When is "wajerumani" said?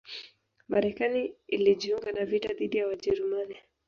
2.87-3.55